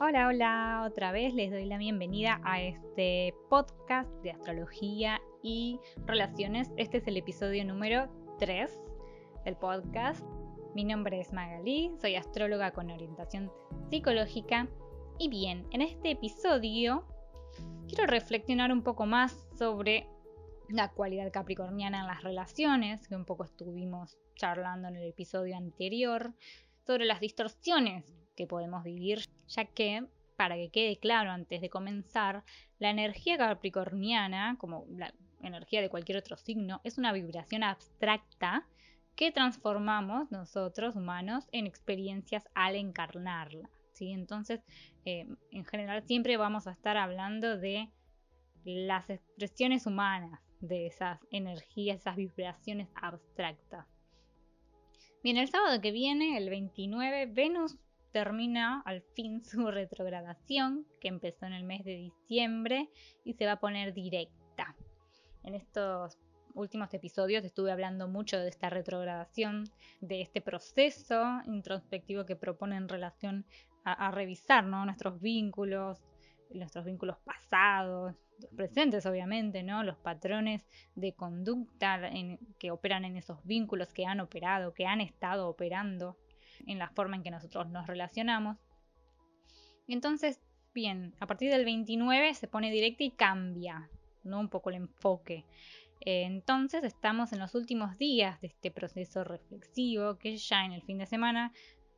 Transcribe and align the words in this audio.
Hola, 0.00 0.28
hola, 0.28 0.84
otra 0.86 1.10
vez 1.10 1.34
les 1.34 1.50
doy 1.50 1.64
la 1.64 1.76
bienvenida 1.76 2.40
a 2.44 2.62
este 2.62 3.34
podcast 3.50 4.08
de 4.22 4.30
astrología 4.30 5.20
y 5.42 5.80
relaciones. 6.06 6.70
Este 6.76 6.98
es 6.98 7.08
el 7.08 7.16
episodio 7.16 7.64
número 7.64 8.08
3 8.38 8.70
del 9.44 9.56
podcast. 9.56 10.24
Mi 10.72 10.84
nombre 10.84 11.18
es 11.18 11.32
Magalí, 11.32 11.90
soy 12.00 12.14
astróloga 12.14 12.70
con 12.70 12.92
orientación 12.92 13.50
psicológica. 13.90 14.68
Y 15.18 15.30
bien, 15.30 15.66
en 15.72 15.82
este 15.82 16.12
episodio 16.12 17.04
quiero 17.88 18.06
reflexionar 18.06 18.70
un 18.70 18.84
poco 18.84 19.04
más 19.04 19.48
sobre 19.58 20.06
la 20.68 20.92
cualidad 20.92 21.32
capricorniana 21.32 22.02
en 22.02 22.06
las 22.06 22.22
relaciones, 22.22 23.08
que 23.08 23.16
un 23.16 23.24
poco 23.24 23.42
estuvimos 23.42 24.16
charlando 24.36 24.86
en 24.86 24.94
el 24.94 25.08
episodio 25.08 25.56
anterior, 25.56 26.34
sobre 26.86 27.04
las 27.04 27.18
distorsiones 27.18 28.14
que 28.36 28.46
podemos 28.46 28.84
vivir, 28.84 29.22
ya 29.48 29.64
que, 29.64 30.06
para 30.36 30.56
que 30.56 30.70
quede 30.70 30.98
claro 30.98 31.30
antes 31.30 31.60
de 31.60 31.70
comenzar, 31.70 32.44
la 32.78 32.90
energía 32.90 33.36
capricorniana, 33.36 34.56
como 34.58 34.86
la 34.90 35.12
energía 35.42 35.80
de 35.80 35.90
cualquier 35.90 36.18
otro 36.18 36.36
signo, 36.36 36.80
es 36.84 36.98
una 36.98 37.12
vibración 37.12 37.62
abstracta 37.62 38.66
que 39.16 39.32
transformamos 39.32 40.30
nosotros 40.30 40.94
humanos 40.94 41.48
en 41.50 41.66
experiencias 41.66 42.48
al 42.54 42.76
encarnarla. 42.76 43.68
¿sí? 43.92 44.12
Entonces, 44.12 44.60
eh, 45.04 45.26
en 45.50 45.64
general 45.64 46.04
siempre 46.04 46.36
vamos 46.36 46.66
a 46.66 46.72
estar 46.72 46.96
hablando 46.96 47.58
de 47.58 47.90
las 48.64 49.10
expresiones 49.10 49.86
humanas 49.86 50.40
de 50.60 50.86
esas 50.86 51.18
energías, 51.30 52.00
esas 52.00 52.16
vibraciones 52.16 52.88
abstractas. 52.94 53.86
Bien, 55.22 55.36
el 55.36 55.48
sábado 55.48 55.80
que 55.80 55.90
viene, 55.90 56.36
el 56.36 56.48
29, 56.48 57.26
Venus 57.26 57.76
termina 58.12 58.82
al 58.84 59.02
fin 59.14 59.44
su 59.44 59.70
retrogradación, 59.70 60.86
que 61.00 61.08
empezó 61.08 61.46
en 61.46 61.52
el 61.52 61.64
mes 61.64 61.84
de 61.84 61.96
diciembre, 61.96 62.88
y 63.24 63.34
se 63.34 63.46
va 63.46 63.52
a 63.52 63.60
poner 63.60 63.94
directa. 63.94 64.74
En 65.44 65.54
estos 65.54 66.18
últimos 66.54 66.92
episodios 66.92 67.44
estuve 67.44 67.70
hablando 67.70 68.08
mucho 68.08 68.38
de 68.38 68.48
esta 68.48 68.68
retrogradación, 68.68 69.64
de 70.00 70.22
este 70.22 70.40
proceso 70.40 71.40
introspectivo 71.46 72.26
que 72.26 72.36
propone 72.36 72.76
en 72.76 72.88
relación 72.88 73.46
a, 73.84 74.10
revisar 74.10 74.64
nuestros 74.64 75.20
vínculos, 75.20 76.02
nuestros 76.50 76.84
vínculos 76.84 77.16
pasados, 77.20 78.14
los 78.40 78.50
presentes 78.52 79.06
obviamente, 79.06 79.62
¿no? 79.62 79.82
Los 79.82 79.96
patrones 79.96 80.66
de 80.94 81.14
conducta 81.14 82.10
que 82.58 82.70
operan 82.70 83.04
en 83.04 83.16
esos 83.16 83.42
vínculos 83.44 83.92
que 83.92 84.04
han 84.04 84.20
operado, 84.20 84.74
que 84.74 84.84
han 84.84 85.00
estado 85.00 85.48
operando 85.48 86.18
en 86.66 86.78
la 86.78 86.88
forma 86.90 87.16
en 87.16 87.22
que 87.22 87.30
nosotros 87.30 87.68
nos 87.68 87.86
relacionamos. 87.86 88.58
Entonces, 89.86 90.40
bien, 90.74 91.14
a 91.20 91.26
partir 91.26 91.50
del 91.50 91.64
29 91.64 92.34
se 92.34 92.48
pone 92.48 92.70
directa 92.70 93.04
y 93.04 93.10
cambia, 93.10 93.90
¿no? 94.24 94.40
Un 94.40 94.48
poco 94.48 94.70
el 94.70 94.76
enfoque. 94.76 95.44
Eh, 96.00 96.22
entonces 96.22 96.84
estamos 96.84 97.32
en 97.32 97.40
los 97.40 97.54
últimos 97.54 97.98
días 97.98 98.40
de 98.40 98.48
este 98.48 98.70
proceso 98.70 99.24
reflexivo 99.24 100.16
que 100.18 100.36
ya 100.36 100.64
en 100.64 100.72
el 100.72 100.82
fin 100.82 100.98
de 100.98 101.06
semana 101.06 101.52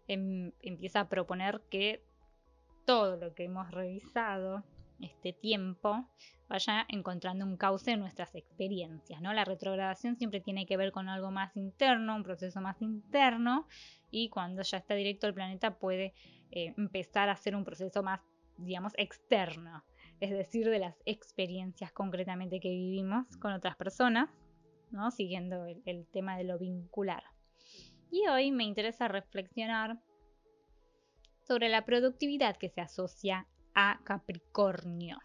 em, 0.08 0.53
empieza 0.62 1.00
a 1.00 1.08
proponer 1.08 1.61
que 1.70 2.03
todo 2.86 3.16
lo 3.16 3.34
que 3.34 3.44
hemos 3.44 3.70
revisado 3.70 4.64
este 5.02 5.32
tiempo 5.32 6.08
vaya 6.48 6.84
encontrando 6.88 7.44
un 7.44 7.56
cauce 7.56 7.92
en 7.92 8.00
nuestras 8.00 8.34
experiencias, 8.34 9.20
¿no? 9.22 9.32
La 9.32 9.44
retrogradación 9.44 10.16
siempre 10.16 10.40
tiene 10.40 10.66
que 10.66 10.76
ver 10.76 10.90
con 10.90 11.08
algo 11.08 11.30
más 11.30 11.56
interno, 11.56 12.16
un 12.16 12.24
proceso 12.24 12.60
más 12.60 12.80
interno, 12.82 13.68
y 14.10 14.28
cuando 14.30 14.62
ya 14.62 14.78
está 14.78 14.94
directo 14.94 15.26
el 15.26 15.34
planeta 15.34 15.78
puede 15.78 16.12
eh, 16.50 16.74
empezar 16.76 17.28
a 17.28 17.32
hacer 17.32 17.54
un 17.54 17.64
proceso 17.64 18.02
más, 18.02 18.20
digamos, 18.58 18.92
externo, 18.96 19.84
es 20.18 20.30
decir, 20.30 20.68
de 20.68 20.80
las 20.80 20.96
experiencias 21.04 21.92
concretamente 21.92 22.58
que 22.60 22.70
vivimos 22.70 23.36
con 23.36 23.52
otras 23.52 23.76
personas, 23.76 24.28
¿no? 24.91 25.10
Siguiendo 25.12 25.66
el 25.84 26.06
tema 26.08 26.36
de 26.36 26.44
lo 26.44 26.58
vincular. 26.58 27.22
Y 28.10 28.26
hoy 28.26 28.50
me 28.50 28.64
interesa 28.64 29.06
reflexionar 29.06 30.00
sobre 31.46 31.69
la 31.69 31.84
productividad 31.84 32.56
que 32.56 32.69
se 32.69 32.80
asocia 32.80 33.46
a 33.75 34.00
Capricornio. 34.04 35.19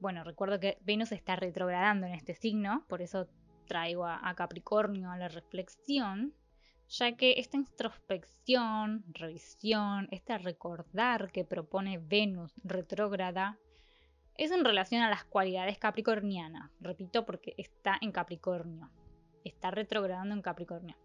Bueno, 0.00 0.24
recuerdo 0.24 0.58
que 0.58 0.78
Venus 0.82 1.12
está 1.12 1.36
retrogradando 1.36 2.06
en 2.06 2.14
este 2.14 2.34
signo, 2.34 2.84
por 2.88 3.02
eso 3.02 3.28
traigo 3.66 4.04
a, 4.04 4.34
Capricornio 4.34 5.10
a 5.10 5.16
la 5.16 5.28
reflexión, 5.28 6.34
ya 6.88 7.16
que 7.16 7.34
esta 7.38 7.56
introspección, 7.56 9.04
revisión, 9.08 10.08
este 10.10 10.36
recordar 10.38 11.30
que 11.30 11.44
propone 11.44 11.98
Venus 11.98 12.52
retrógrada, 12.64 13.58
es 14.36 14.50
en 14.50 14.64
relación 14.64 15.02
a 15.02 15.10
las 15.10 15.24
cualidades 15.24 15.78
capricornianas. 15.78 16.70
Repito, 16.80 17.24
porque 17.24 17.54
está 17.56 17.98
en 18.00 18.12
Capricornio. 18.12 18.90
Está 19.44 19.70
retrogradando 19.70 20.34
en 20.34 20.42
Capricornio. 20.42 20.96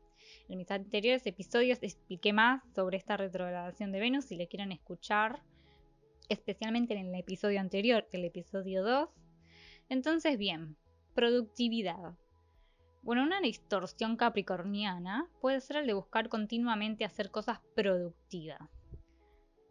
En 0.49 0.57
mis 0.57 0.71
anteriores 0.71 1.25
episodios 1.25 1.79
expliqué 1.81 2.33
más 2.33 2.63
sobre 2.73 2.97
esta 2.97 3.17
retrogradación 3.17 3.91
de 3.91 3.99
Venus. 3.99 4.25
Si 4.25 4.35
le 4.35 4.47
quieren 4.47 4.71
escuchar, 4.71 5.41
especialmente 6.29 6.93
en 6.93 7.07
el 7.07 7.15
episodio 7.15 7.59
anterior, 7.59 8.07
el 8.11 8.25
episodio 8.25 8.83
2. 8.83 9.09
Entonces, 9.89 10.37
bien, 10.37 10.77
productividad. 11.13 12.15
Bueno, 13.01 13.23
una 13.23 13.39
distorsión 13.39 14.17
capricorniana 14.17 15.29
puede 15.39 15.61
ser 15.61 15.77
el 15.77 15.87
de 15.87 15.93
buscar 15.93 16.29
continuamente 16.29 17.05
hacer 17.05 17.31
cosas 17.31 17.59
productivas. 17.75 18.59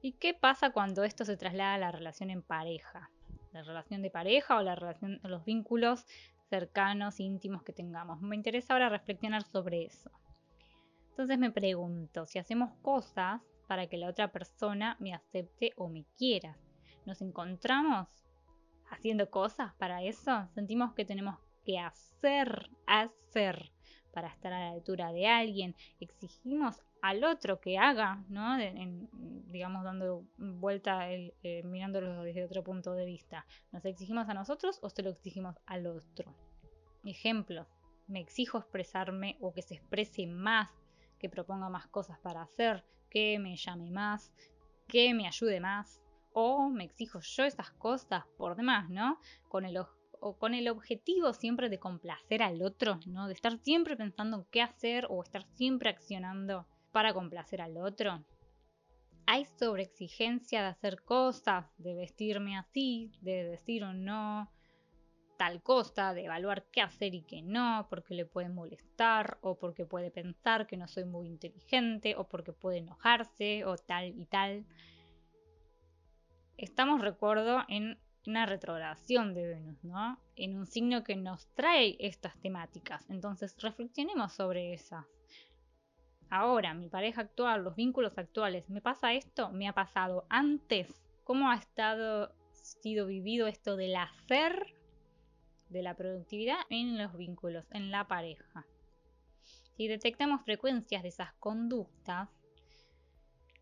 ¿Y 0.00 0.12
qué 0.12 0.34
pasa 0.34 0.71
cuando 0.71 1.05
esto 1.05 1.25
se 1.25 1.37
traslada 1.37 1.75
a 1.75 1.78
la 1.78 1.93
relación 1.93 2.31
en 2.31 2.43
pareja? 2.43 3.11
La 3.53 3.62
relación 3.62 4.03
de 4.03 4.11
pareja 4.11 4.56
o 4.56 4.62
la 4.62 4.75
relación, 4.75 5.21
los 5.22 5.45
vínculos 5.45 6.06
cercanos, 6.49 7.21
íntimos 7.21 7.62
que 7.62 7.72
tengamos. 7.72 8.21
Me 8.21 8.37
interesa 8.37 8.72
ahora 8.72 8.89
reflexionar 8.89 9.43
sobre 9.45 9.84
eso. 9.84 10.11
Entonces 11.11 11.39
me 11.39 11.50
pregunto, 11.50 12.27
si 12.27 12.39
hacemos 12.39 12.72
cosas 12.83 13.41
para 13.66 13.87
que 13.87 13.97
la 13.97 14.09
otra 14.09 14.32
persona 14.32 14.97
me 15.00 15.15
acepte 15.15 15.72
o 15.77 15.88
me 15.88 16.04
quiera. 16.16 16.56
Nos 17.04 17.21
encontramos 17.22 18.09
haciendo 18.91 19.31
cosas 19.31 19.75
para 19.75 20.03
eso. 20.03 20.49
Sentimos 20.54 20.93
que 20.94 21.04
tenemos 21.04 21.38
que 21.65 21.78
hacer, 21.78 22.71
hacer 22.87 23.72
para 24.12 24.28
estar 24.28 24.53
a 24.53 24.60
la 24.60 24.71
altura 24.71 25.12
de 25.12 25.27
alguien. 25.27 25.75
Exigimos 26.00 26.81
al 27.03 27.22
otro 27.25 27.60
que 27.60 27.78
haga, 27.78 28.25
¿no? 28.28 28.56
digamos, 29.49 29.84
dando 29.84 30.25
vuelta, 30.38 31.10
el, 31.10 31.34
eh, 31.43 31.62
mirándolo 31.65 32.22
desde 32.22 32.44
otro 32.44 32.65
punto 32.65 32.94
de 32.94 33.04
vista. 33.04 33.47
¿Nos 33.72 33.84
exigimos 33.84 34.28
a 34.28 34.34
nosotros 34.34 34.78
o 34.83 34.91
se 34.91 35.03
lo 35.03 35.10
exigimos 35.10 35.56
al 35.66 35.87
otro? 35.87 36.34
Ejemplo, 37.04 37.66
me 38.09 38.21
exijo 38.21 38.59
expresarme 38.59 39.37
o 39.41 39.53
que 39.53 39.62
se 39.62 39.75
exprese 39.75 40.27
más, 40.27 40.71
que 41.19 41.28
proponga 41.28 41.69
más 41.69 41.87
cosas 41.87 42.19
para 42.21 42.43
hacer, 42.43 42.84
que 43.11 43.39
me 43.39 43.56
llame 43.56 43.91
más, 43.91 44.33
que 44.89 45.15
me 45.15 45.27
ayude 45.27 45.61
más, 45.61 46.00
o 46.33 46.69
me 46.69 46.84
exijo 46.84 47.21
yo 47.21 47.44
esas 47.44 47.71
cosas 47.72 48.25
por 48.37 48.56
demás, 48.56 48.91
¿no? 48.91 49.19
Con 49.49 49.65
el, 49.65 49.78
o 49.78 50.37
con 50.37 50.55
el 50.55 50.69
objetivo 50.69 51.33
siempre 51.33 51.69
de 51.69 51.78
complacer 51.78 52.43
al 52.43 52.62
otro, 52.62 53.00
¿no? 53.06 53.27
De 53.27 53.33
estar 53.33 53.59
siempre 53.59 53.97
pensando 53.97 54.37
en 54.39 54.45
qué 54.50 54.62
hacer 54.62 55.06
o 55.09 55.22
estar 55.22 55.45
siempre 55.55 55.91
accionando 55.91 56.66
para 56.93 57.15
complacer 57.15 57.62
al 57.62 57.78
otro. 57.78 58.25
Hay 59.27 59.45
sobreexigencia 59.45 60.62
de 60.62 60.69
hacer 60.69 61.03
cosas, 61.03 61.66
de 61.78 61.95
vestirme 61.95 62.56
así, 62.56 63.11
de 63.22 63.45
decir 63.45 63.83
o 63.84 63.93
no, 63.93 64.50
tal 65.36 65.62
cosa, 65.62 66.14
de 66.14 66.24
evaluar 66.24 66.64
qué 66.72 66.80
hacer 66.80 67.14
y 67.14 67.22
qué 67.22 67.42
no, 67.42 67.86
porque 67.88 68.14
le 68.14 68.26
puede 68.26 68.48
molestar 68.48 69.38
o 69.41 69.58
porque 69.58 69.84
puede 69.84 70.10
pensar 70.10 70.66
que 70.66 70.76
no 70.76 70.88
soy 70.88 71.04
muy 71.04 71.26
inteligente 71.26 72.14
o 72.16 72.28
porque 72.28 72.52
puede 72.52 72.78
enojarse 72.78 73.64
o 73.64 73.76
tal 73.76 74.19
y 74.19 74.26
tal. 74.26 74.64
Estamos, 76.56 77.00
recuerdo, 77.00 77.62
en 77.68 77.98
una 78.27 78.47
retrogradación 78.47 79.34
de 79.34 79.47
Venus, 79.47 79.84
¿no? 79.84 80.18
En 80.34 80.56
un 80.56 80.66
signo 80.66 81.04
que 81.04 81.16
nos 81.16 81.47
trae 81.54 81.97
estas 82.00 82.39
temáticas. 82.41 83.09
Entonces, 83.09 83.56
reflexionemos 83.60 84.32
sobre 84.32 84.72
esas. 84.72 85.06
Ahora, 86.28 86.74
mi 86.74 86.89
pareja 86.89 87.21
actual, 87.21 87.62
los 87.62 87.77
vínculos 87.77 88.18
actuales, 88.18 88.68
¿me 88.68 88.80
pasa 88.80 89.12
esto? 89.12 89.50
¿Me 89.53 89.68
ha 89.68 89.72
pasado 89.72 90.27
antes? 90.28 90.89
¿Cómo 91.22 91.50
ha 91.50 91.56
estado 91.56 92.32
sido 92.53 93.06
vivido 93.06 93.47
esto 93.47 93.77
del 93.77 93.94
hacer 93.94 94.76
de 95.68 95.83
la 95.83 95.95
productividad 95.95 96.59
en 96.71 96.98
los 96.98 97.16
vínculos, 97.16 97.66
en 97.71 97.91
la 97.91 98.07
pareja. 98.07 98.66
Si 99.77 99.89
detectamos 99.89 100.42
frecuencias 100.42 101.03
de 101.03 101.10
esas 101.10 101.33
conductas, 101.34 102.28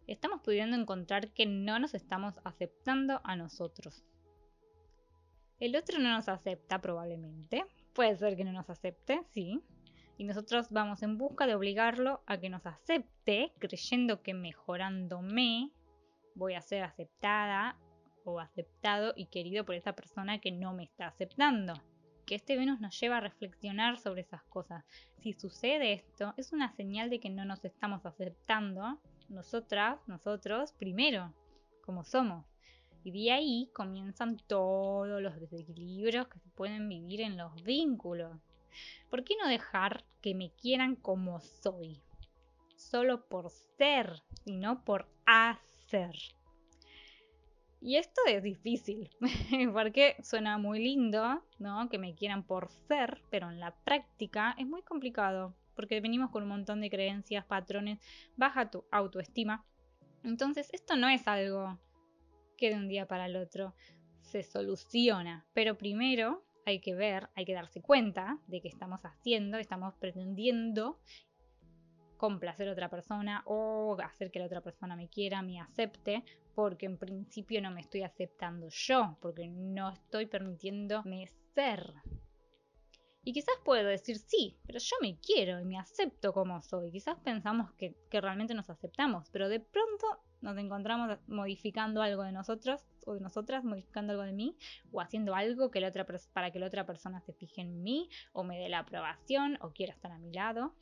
estamos 0.06 0.41
pudiendo 0.43 0.77
encontrar 0.77 1.33
que 1.33 1.47
no 1.47 1.79
nos 1.79 1.95
estamos 1.95 2.41
aceptando 2.45 3.21
a 3.25 3.37
nosotros. 3.37 4.05
El 5.59 5.77
otro 5.77 5.99
no 5.99 6.11
nos 6.11 6.29
acepta 6.29 6.81
probablemente, 6.81 7.65
puede 7.95 8.17
ser 8.17 8.37
que 8.37 8.45
no 8.45 8.53
nos 8.53 8.69
acepte, 8.71 9.23
sí, 9.31 9.61
y 10.17 10.25
nosotros 10.25 10.69
vamos 10.71 11.03
en 11.03 11.19
busca 11.19 11.47
de 11.47 11.55
obligarlo 11.55 12.23
a 12.27 12.39
que 12.39 12.51
nos 12.51 12.67
acepte, 12.67 13.53
creyendo 13.59 14.23
que 14.23 14.35
mejorándome 14.35 15.71
voy 16.35 16.55
a 16.55 16.61
ser 16.61 16.83
aceptada 16.83 17.77
o 18.25 18.41
aceptado 18.41 19.12
y 19.17 19.27
querido 19.27 19.65
por 19.65 19.75
esa 19.75 19.95
persona 19.95 20.41
que 20.41 20.53
no 20.53 20.73
me 20.73 20.85
está 20.85 21.06
aceptando. 21.06 21.75
Que 22.26 22.37
este 22.37 22.56
Venus 22.56 22.81
nos 22.81 22.99
lleva 22.99 23.19
a 23.19 23.21
reflexionar 23.21 23.99
sobre 23.99 24.23
esas 24.23 24.43
cosas. 24.44 24.85
Si 25.23 25.32
sucede 25.32 25.93
esto, 25.93 26.35
es 26.37 26.53
una 26.53 26.75
señal 26.75 27.11
de 27.11 27.21
que 27.21 27.31
no 27.31 27.44
nos 27.44 27.65
estamos 27.65 28.05
aceptando 28.06 28.99
nosotras, 29.29 29.99
nosotros, 30.06 30.73
primero, 30.73 31.35
como 31.82 32.05
somos. 32.05 32.47
Y 33.03 33.11
de 33.11 33.32
ahí 33.32 33.71
comienzan 33.75 34.38
todos 34.47 35.21
los 35.21 35.38
desequilibrios 35.38 36.29
que 36.29 36.38
se 36.38 36.49
pueden 36.50 36.88
vivir 36.88 37.21
en 37.21 37.37
los 37.37 37.62
vínculos. 37.62 38.38
¿Por 39.11 39.25
qué 39.25 39.35
no 39.41 39.49
dejar 39.49 40.05
que 40.23 40.35
me 40.35 40.50
quieran 40.50 40.97
como 40.97 41.41
soy? 41.41 42.00
Solo 42.77 43.27
por 43.29 43.50
ser 43.50 44.23
y 44.44 44.56
no 44.56 44.85
por 44.85 45.09
hacer. 45.27 46.15
Y 47.85 47.97
esto 47.97 48.23
es 48.27 48.43
difícil, 48.43 49.11
porque 49.75 50.17
suena 50.23 50.57
muy 50.57 50.83
lindo, 50.83 51.45
¿no? 51.59 51.91
Que 51.91 51.99
me 51.99 52.15
quieran 52.15 52.43
por 52.43 52.71
ser, 52.71 53.21
pero 53.31 53.51
en 53.51 53.61
la 53.61 53.75
práctica 53.75 54.55
es 54.57 54.67
muy 54.67 54.81
complicado, 54.81 55.55
porque 55.77 56.01
venimos 56.01 56.31
con 56.31 56.45
un 56.45 56.49
montón 56.49 56.81
de 56.81 56.89
creencias, 56.89 57.45
patrones, 57.45 57.99
baja 58.39 58.71
tu 58.71 58.87
autoestima. 58.91 59.67
Entonces, 60.23 60.71
esto 60.73 60.97
no 60.97 61.11
es 61.11 61.29
algo 61.29 61.79
que 62.57 62.71
de 62.71 62.77
un 62.77 62.89
día 62.89 63.07
para 63.07 63.27
el 63.27 63.37
otro 63.37 63.75
se 64.23 64.43
soluciona, 64.43 65.45
pero 65.53 65.77
primero 65.77 66.43
hay 66.65 66.81
que 66.81 66.95
ver, 66.95 67.29
hay 67.35 67.45
que 67.45 67.53
darse 67.53 67.83
cuenta 67.83 68.39
de 68.47 68.63
que 68.63 68.69
estamos 68.69 69.05
haciendo, 69.05 69.59
estamos 69.59 69.93
pretendiendo 70.01 70.99
complacer 72.17 72.69
a 72.69 72.73
otra 72.73 72.89
persona 72.89 73.43
o 73.47 73.97
hacer 74.03 74.31
que 74.31 74.39
la 74.39 74.47
otra 74.47 74.61
persona 74.61 74.97
me 74.97 75.09
quiera, 75.09 75.43
me 75.43 75.61
acepte, 75.61 76.25
porque 76.55 76.87
en 76.87 76.99
principio 76.99 77.61
no 77.61 77.71
me 77.71 77.81
estoy 77.81 78.03
aceptando 78.03 78.69
yo, 78.69 79.19
porque 79.21 79.47
no 79.49 79.91
estoy 79.91 80.27
permitiéndome 80.27 81.29
ser. 81.55 81.95
Y 83.27 83.33
quizás 83.33 83.55
puedo 83.65 83.89
decir 83.89 84.19
sí, 84.19 84.59
pero 84.67 84.79
yo 84.79 84.97
me 85.01 85.19
quiero 85.19 85.59
y 85.59 85.65
me 85.65 85.79
acepto 85.79 86.35
como 86.35 86.61
soy. 86.61 86.91
Quizás 86.91 87.19
pensamos 87.21 87.73
que, 87.73 87.97
que 88.11 88.21
realmente 88.21 88.53
nos 88.53 88.69
aceptamos, 88.69 89.31
pero 89.31 89.49
de 89.49 89.61
pronto 89.61 90.07
nos 90.43 90.59
encontramos 90.59 91.19
modificando 91.27 92.03
algo 92.03 92.23
de 92.23 92.33
nosotros 92.33 92.85
o 93.07 93.15
de 93.15 93.21
nosotras, 93.21 93.65
modificando 93.65 94.13
algo 94.13 94.25
de 94.25 94.35
mí 94.35 94.57
o 94.93 95.01
haciendo 95.01 95.35
algo 95.35 95.71
que 95.71 95.81
la 95.81 95.89
otra 95.89 96.07
para 96.35 96.51
que 96.51 96.59
la 96.59 96.67
otra 96.67 96.85
persona 96.85 97.23
se 97.23 97.33
fije 97.33 97.63
en 97.63 97.83
mí 97.83 98.11
o 98.35 98.45
me 98.45 98.59
dé 98.59 98.69
la 98.69 98.81
aprobación 98.81 99.57
o 99.63 99.71
quiera 99.71 99.95
estar 99.95 100.13
a 100.13 100.19
mi 100.19 100.31
lado. 100.31 100.75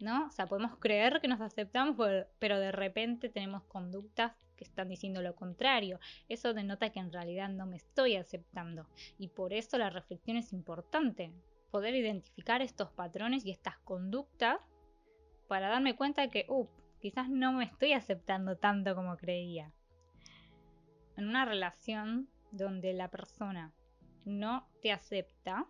¿No? 0.00 0.26
O 0.26 0.30
sea, 0.30 0.46
podemos 0.46 0.76
creer 0.78 1.20
que 1.20 1.28
nos 1.28 1.40
aceptamos, 1.40 1.96
pero 2.38 2.58
de 2.58 2.72
repente 2.72 3.28
tenemos 3.28 3.62
conductas 3.64 4.32
que 4.56 4.64
están 4.64 4.88
diciendo 4.88 5.22
lo 5.22 5.34
contrario. 5.34 5.98
Eso 6.28 6.54
denota 6.54 6.90
que 6.90 7.00
en 7.00 7.12
realidad 7.12 7.48
no 7.48 7.66
me 7.66 7.76
estoy 7.76 8.16
aceptando. 8.16 8.86
Y 9.18 9.28
por 9.28 9.52
eso 9.52 9.78
la 9.78 9.90
reflexión 9.90 10.36
es 10.36 10.52
importante. 10.52 11.32
Poder 11.70 11.94
identificar 11.94 12.62
estos 12.62 12.90
patrones 12.90 13.44
y 13.44 13.50
estas 13.50 13.78
conductas 13.78 14.58
para 15.48 15.68
darme 15.68 15.96
cuenta 15.96 16.28
que, 16.28 16.46
uh, 16.48 16.68
quizás 17.00 17.28
no 17.28 17.52
me 17.52 17.64
estoy 17.64 17.92
aceptando 17.92 18.56
tanto 18.56 18.94
como 18.94 19.16
creía. 19.16 19.72
En 21.16 21.28
una 21.28 21.44
relación 21.44 22.28
donde 22.50 22.92
la 22.92 23.08
persona 23.08 23.72
no 24.24 24.68
te 24.80 24.92
acepta 24.92 25.66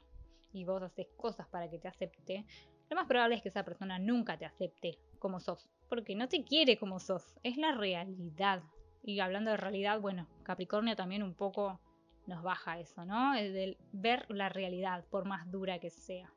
y 0.53 0.65
vos 0.65 0.83
haces 0.83 1.09
cosas 1.17 1.49
para 1.49 1.69
que 1.69 1.79
te 1.79 1.89
acepte, 1.89 2.47
lo 2.95 3.01
más 3.01 3.09
probable 3.09 3.35
es 3.35 3.43
que 3.43 3.49
esa 3.49 3.65
persona 3.65 3.99
nunca 3.99 4.39
te 4.39 4.45
acepte 4.45 5.01
como 5.19 5.41
sos, 5.41 5.69
porque 5.89 6.15
no 6.15 6.29
te 6.29 6.45
quiere 6.45 6.79
como 6.79 7.01
sos, 7.01 7.35
es 7.43 7.57
la 7.57 7.73
realidad. 7.73 8.63
Y 9.03 9.19
hablando 9.19 9.51
de 9.51 9.57
realidad, 9.57 10.01
bueno, 10.01 10.29
Capricornio 10.45 10.95
también 10.95 11.25
un 11.25 11.35
poco 11.35 11.81
nos 12.29 12.45
baja 12.45 12.79
eso, 12.79 13.05
¿no? 13.05 13.35
El 13.35 13.53
de 13.53 13.77
ver 13.91 14.27
la 14.29 14.49
realidad, 14.49 15.05
por 15.11 15.25
más 15.25 15.51
dura 15.51 15.81
que 15.81 15.91
sea. 15.91 16.33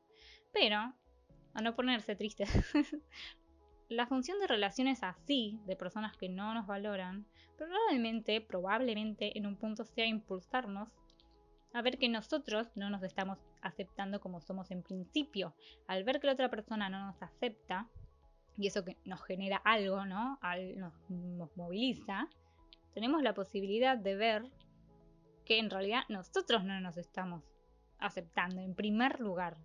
Pero, 0.52 0.78
a 1.54 1.62
no 1.62 1.76
ponerse 1.76 2.16
triste, 2.16 2.46
la 3.90 4.08
función 4.08 4.40
de 4.40 4.48
relaciones 4.48 5.04
así, 5.04 5.60
de 5.68 5.76
personas 5.76 6.18
que 6.18 6.28
no 6.28 6.56
nos 6.56 6.66
valoran, 6.66 7.28
probablemente, 7.56 8.42
probablemente 8.42 9.38
en 9.38 9.46
un 9.46 9.58
punto 9.58 9.86
sea 9.86 10.08
impulsarnos 10.08 10.90
a 11.74 11.84
ver 11.84 12.00
que 12.00 12.10
nosotros 12.10 12.72
no 12.76 12.90
nos 12.90 13.04
estamos 13.04 13.38
aceptando 13.68 14.20
como 14.20 14.42
somos 14.42 14.72
en 14.72 14.82
principio. 14.82 15.54
Al 15.88 16.04
ver 16.04 16.20
que 16.20 16.28
la 16.28 16.34
otra 16.34 16.50
persona 16.50 16.90
no 16.90 17.06
nos 17.06 17.22
acepta, 17.22 17.90
y 18.58 18.68
eso 18.68 18.84
que 18.84 18.98
nos 19.06 19.24
genera 19.24 19.58
algo, 19.58 20.06
¿no? 20.06 20.40
nos, 20.76 20.94
nos 21.10 21.56
moviliza, 21.56 22.28
tenemos 22.94 23.22
la 23.22 23.34
posibilidad 23.34 23.98
de 23.98 24.16
ver 24.16 24.44
que 25.46 25.60
en 25.60 25.70
realidad 25.70 26.02
nosotros 26.10 26.64
no 26.64 26.80
nos 26.82 26.98
estamos 26.98 27.44
aceptando 28.00 28.62
en 28.62 28.74
primer 28.74 29.20
lugar. 29.20 29.58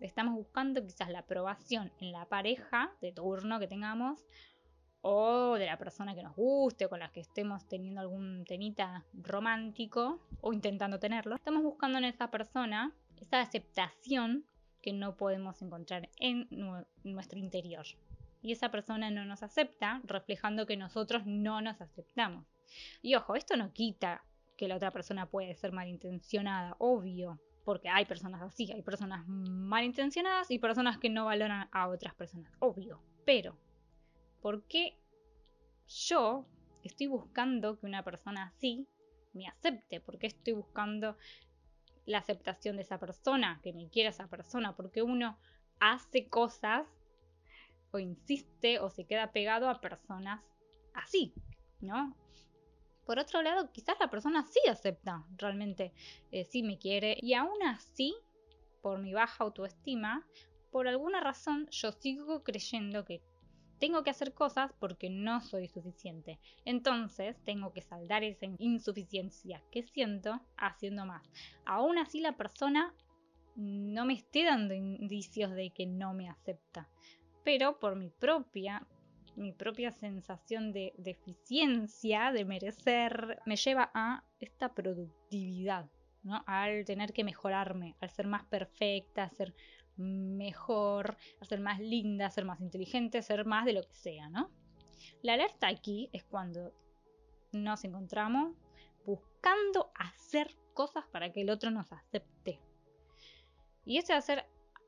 Estamos 0.00 0.34
buscando 0.34 0.82
quizás 0.82 1.10
la 1.10 1.20
aprobación 1.20 1.92
en 2.00 2.12
la 2.12 2.26
pareja 2.26 2.92
de 3.00 3.12
turno 3.12 3.58
que 3.58 3.66
tengamos 3.66 4.24
o 5.02 5.54
de 5.54 5.66
la 5.66 5.78
persona 5.78 6.14
que 6.14 6.22
nos 6.22 6.36
guste 6.36 6.88
con 6.88 7.00
la 7.00 7.10
que 7.10 7.20
estemos 7.20 7.66
teniendo 7.68 8.00
algún 8.00 8.44
temita 8.44 9.04
romántico 9.14 10.20
o 10.40 10.52
intentando 10.52 10.98
tenerlo, 10.98 11.36
estamos 11.36 11.62
buscando 11.62 11.98
en 11.98 12.04
esa 12.04 12.30
persona 12.30 12.94
esa 13.20 13.40
aceptación 13.40 14.44
que 14.82 14.92
no 14.92 15.16
podemos 15.16 15.60
encontrar 15.62 16.08
en 16.18 16.48
nuestro 17.04 17.38
interior. 17.38 17.84
Y 18.42 18.52
esa 18.52 18.70
persona 18.70 19.10
no 19.10 19.24
nos 19.26 19.42
acepta, 19.42 20.00
reflejando 20.04 20.66
que 20.66 20.76
nosotros 20.76 21.24
no 21.26 21.60
nos 21.60 21.80
aceptamos. 21.80 22.46
Y 23.02 23.14
ojo, 23.14 23.34
esto 23.34 23.56
no 23.56 23.72
quita 23.72 24.24
que 24.56 24.68
la 24.68 24.76
otra 24.76 24.90
persona 24.90 25.26
puede 25.26 25.54
ser 25.54 25.72
malintencionada, 25.72 26.76
obvio, 26.78 27.38
porque 27.64 27.88
hay 27.88 28.06
personas 28.06 28.40
así, 28.42 28.70
hay 28.72 28.82
personas 28.82 29.26
malintencionadas 29.26 30.50
y 30.50 30.58
personas 30.58 30.98
que 30.98 31.10
no 31.10 31.26
valoran 31.26 31.68
a 31.72 31.88
otras 31.88 32.14
personas, 32.14 32.52
obvio. 32.58 33.02
Pero 33.26 33.56
¿Por 34.40 34.64
qué 34.64 34.98
yo 35.86 36.46
estoy 36.82 37.08
buscando 37.08 37.78
que 37.78 37.86
una 37.86 38.02
persona 38.02 38.44
así 38.44 38.86
me 39.32 39.46
acepte? 39.46 40.00
¿Por 40.00 40.18
qué 40.18 40.28
estoy 40.28 40.54
buscando 40.54 41.16
la 42.06 42.18
aceptación 42.18 42.76
de 42.76 42.82
esa 42.82 42.98
persona, 42.98 43.60
que 43.62 43.72
me 43.72 43.88
quiera 43.88 44.10
esa 44.10 44.28
persona? 44.28 44.74
Porque 44.76 45.02
uno 45.02 45.38
hace 45.78 46.28
cosas 46.28 46.86
o 47.92 47.98
insiste 47.98 48.78
o 48.78 48.90
se 48.90 49.04
queda 49.04 49.32
pegado 49.32 49.68
a 49.68 49.80
personas 49.80 50.42
así, 50.94 51.34
¿no? 51.80 52.16
Por 53.04 53.18
otro 53.18 53.42
lado, 53.42 53.72
quizás 53.72 53.96
la 53.98 54.10
persona 54.10 54.46
sí 54.46 54.60
acepta 54.68 55.24
realmente, 55.36 55.92
eh, 56.30 56.44
sí 56.44 56.62
me 56.62 56.78
quiere 56.78 57.16
y 57.20 57.34
aún 57.34 57.62
así, 57.64 58.14
por 58.82 59.00
mi 59.00 59.12
baja 59.12 59.42
autoestima, 59.44 60.26
por 60.70 60.86
alguna 60.86 61.20
razón 61.20 61.66
yo 61.70 61.90
sigo 61.92 62.44
creyendo 62.44 63.04
que 63.04 63.20
tengo 63.80 64.04
que 64.04 64.10
hacer 64.10 64.34
cosas 64.34 64.72
porque 64.78 65.10
no 65.10 65.40
soy 65.40 65.66
suficiente. 65.66 66.38
Entonces 66.64 67.36
tengo 67.44 67.72
que 67.72 67.82
saldar 67.82 68.22
esa 68.22 68.46
insuficiencia 68.58 69.62
que 69.72 69.82
siento 69.82 70.40
haciendo 70.56 71.06
más. 71.06 71.28
Aún 71.64 71.98
así 71.98 72.20
la 72.20 72.36
persona 72.36 72.94
no 73.56 74.04
me 74.04 74.14
esté 74.14 74.44
dando 74.44 74.74
indicios 74.74 75.50
de 75.52 75.70
que 75.70 75.86
no 75.86 76.14
me 76.14 76.28
acepta. 76.28 76.88
Pero 77.42 77.80
por 77.80 77.96
mi 77.96 78.10
propia 78.10 78.86
mi 79.36 79.52
propia 79.52 79.92
sensación 79.92 80.72
de 80.72 80.92
deficiencia, 80.98 82.32
de 82.32 82.44
merecer, 82.44 83.40
me 83.46 83.56
lleva 83.56 83.90
a 83.94 84.24
esta 84.40 84.74
productividad, 84.74 85.88
¿no? 86.22 86.42
Al 86.46 86.84
tener 86.84 87.12
que 87.12 87.24
mejorarme, 87.24 87.96
al 88.00 88.10
ser 88.10 88.26
más 88.26 88.44
perfecta, 88.44 89.24
a 89.24 89.30
ser 89.30 89.54
mejor, 90.00 91.16
a 91.40 91.44
ser 91.44 91.60
más 91.60 91.78
linda, 91.78 92.26
a 92.26 92.30
ser 92.30 92.44
más 92.44 92.60
inteligente, 92.60 93.22
ser 93.22 93.44
más 93.44 93.64
de 93.64 93.74
lo 93.74 93.82
que 93.82 93.94
sea, 93.94 94.28
¿no? 94.28 94.50
La 95.22 95.34
alerta 95.34 95.68
aquí 95.68 96.08
es 96.12 96.24
cuando 96.24 96.72
nos 97.52 97.84
encontramos 97.84 98.56
buscando 99.04 99.90
hacer 99.94 100.56
cosas 100.74 101.04
para 101.06 101.32
que 101.32 101.42
el 101.42 101.50
otro 101.50 101.70
nos 101.70 101.92
acepte. 101.92 102.60
Y 103.84 103.98
ese 103.98 104.12
hacer 104.12 104.46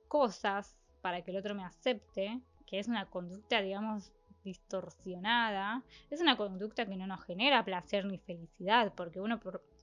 cosas 0.09 0.77
para 1.01 1.23
que 1.23 1.31
el 1.31 1.37
otro 1.37 1.55
me 1.55 1.65
acepte, 1.65 2.41
que 2.67 2.79
es 2.79 2.89
una 2.89 3.11
conducta, 3.11 3.61
digamos, 3.61 4.13
distorsionada, 4.45 5.83
es 6.11 6.21
una 6.21 6.37
conducta 6.37 6.87
que 6.87 6.97
no 6.97 7.07
nos 7.07 7.23
genera 7.25 7.65
placer 7.65 8.05
ni 8.07 8.19
felicidad, 8.19 8.93
porque 8.95 9.21
uno 9.21 9.41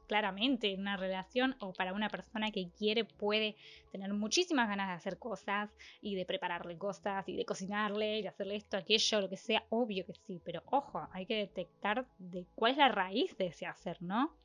claramente 0.10 0.74
en 0.74 0.82
una 0.82 0.98
relación 0.98 1.56
o 1.60 1.72
para 1.72 1.94
una 1.94 2.10
persona 2.10 2.52
que 2.52 2.72
quiere 2.72 3.06
puede 3.06 3.56
tener 3.92 4.12
muchísimas 4.12 4.68
ganas 4.68 4.88
de 4.88 4.96
hacer 4.96 5.20
cosas 5.20 5.70
y 6.02 6.16
de 6.16 6.26
prepararle 6.26 6.78
cosas 6.78 7.30
y 7.30 7.38
de 7.38 7.46
cocinarle 7.46 8.18
y 8.18 8.24
de 8.24 8.28
hacerle 8.28 8.56
esto, 8.56 8.76
aquello, 8.76 9.22
lo 9.22 9.30
que 9.30 9.38
sea, 9.38 9.64
obvio 9.70 10.06
que 10.08 10.16
sí, 10.26 10.42
pero 10.44 10.64
ojo, 10.66 11.08
hay 11.14 11.28
que 11.28 11.36
detectar 11.36 12.08
de 12.18 12.48
cuál 12.56 12.72
es 12.72 12.78
la 12.80 12.90
raíz 12.90 13.38
de 13.38 13.48
ese 13.48 13.68
hacer, 13.68 14.02
¿no? 14.02 14.36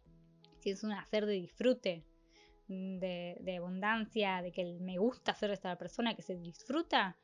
Si 0.60 0.70
es 0.70 0.84
un 0.84 0.92
hacer 0.92 1.24
de 1.24 1.32
disfrute, 1.32 2.04
de, 2.68 3.56
abundancia, 3.56 4.42
de 4.42 4.52
que 4.52 4.64
me 4.80 4.98
gusta 4.98 5.32
hacer 5.32 5.50
esta 5.50 5.76
persona, 5.76 6.14
que 6.14 6.22
se 6.22 6.36
disfruta, 6.36 7.16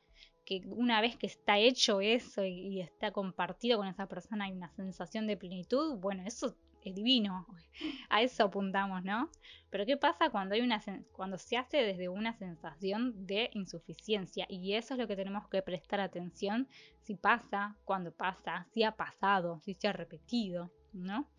que 0.45 0.63
una 0.65 0.99
vez 0.99 1.15
que 1.15 1.27
está 1.27 1.59
hecho 1.59 2.01
eso 2.01 2.43
y, 2.43 2.81
está 2.81 3.11
compartido 3.11 3.77
con 3.77 3.87
esa 3.87 4.07
persona 4.07 4.45
hay 4.45 4.53
una 4.53 4.71
sensación 4.71 5.27
de 5.27 5.37
plenitud, 5.37 5.97
bueno, 5.97 6.23
eso 6.25 6.55
es 6.89 6.95
divino, 6.95 7.47
a 8.09 8.21
eso 8.21 8.45
apuntamos, 8.45 9.03
¿no? 9.03 9.29
Pero 9.69 9.85
¿qué 9.85 9.97
pasa 9.97 10.29
cuando, 10.29 10.55
hay 10.55 10.61
una, 10.61 10.81
cuando 11.13 11.37
se 11.37 11.57
hace 11.57 11.77
desde 11.77 12.09
una 12.09 12.33
sensación 12.33 13.25
de 13.25 13.49
insuficiencia? 13.53 14.45
Y 14.49 14.73
eso 14.73 14.93
es 14.93 14.99
lo 14.99 15.07
que 15.07 15.15
tenemos 15.15 15.47
que 15.47 15.61
prestar 15.61 16.01
atención 16.01 16.67
si 17.03 17.15
pasa, 17.15 17.77
cuando 17.85 18.11
pasa, 18.11 18.67
si 18.73 18.83
ha 18.83 18.91
pasado, 18.91 19.59
si 19.61 19.73
se 19.73 19.87
ha 19.87 19.93
repetido, 19.93 20.71
¿no? 20.93 21.29